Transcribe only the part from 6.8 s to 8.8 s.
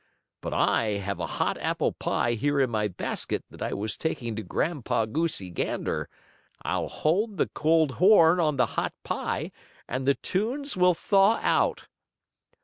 hold the cold horn on the